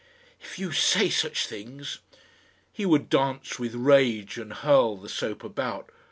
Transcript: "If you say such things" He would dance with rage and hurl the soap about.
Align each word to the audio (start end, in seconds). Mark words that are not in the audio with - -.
"If 0.41 0.57
you 0.57 0.71
say 0.71 1.11
such 1.11 1.45
things" 1.45 1.99
He 2.73 2.87
would 2.87 3.07
dance 3.07 3.59
with 3.59 3.75
rage 3.75 4.39
and 4.39 4.51
hurl 4.51 4.97
the 4.97 5.07
soap 5.09 5.43
about. 5.43 5.91